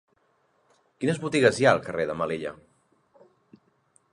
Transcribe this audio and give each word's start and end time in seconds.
Quines 1.03 1.19
botigues 1.25 1.59
hi 1.61 1.67
ha 1.67 1.73
al 1.77 1.81
carrer 1.89 2.07
de 2.13 2.15
Melilla? 2.23 2.55